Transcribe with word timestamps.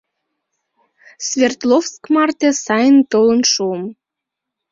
Свердловск 1.27 2.03
марте 2.13 2.49
сайынак 2.63 3.05
толын 3.11 3.41
шуым. 3.51 3.83